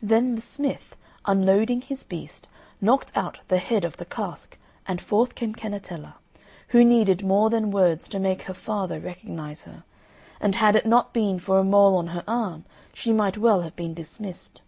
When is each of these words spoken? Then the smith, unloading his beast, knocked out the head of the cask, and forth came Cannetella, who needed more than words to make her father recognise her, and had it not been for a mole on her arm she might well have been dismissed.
Then 0.00 0.36
the 0.36 0.40
smith, 0.40 0.94
unloading 1.24 1.80
his 1.80 2.04
beast, 2.04 2.46
knocked 2.80 3.16
out 3.16 3.40
the 3.48 3.58
head 3.58 3.84
of 3.84 3.96
the 3.96 4.04
cask, 4.04 4.56
and 4.86 5.00
forth 5.00 5.34
came 5.34 5.52
Cannetella, 5.52 6.14
who 6.68 6.84
needed 6.84 7.26
more 7.26 7.50
than 7.50 7.72
words 7.72 8.06
to 8.10 8.20
make 8.20 8.42
her 8.42 8.54
father 8.54 9.00
recognise 9.00 9.64
her, 9.64 9.82
and 10.40 10.54
had 10.54 10.76
it 10.76 10.86
not 10.86 11.12
been 11.12 11.40
for 11.40 11.58
a 11.58 11.64
mole 11.64 11.96
on 11.96 12.06
her 12.06 12.22
arm 12.28 12.66
she 12.94 13.12
might 13.12 13.36
well 13.36 13.62
have 13.62 13.74
been 13.74 13.94
dismissed. 13.94 14.62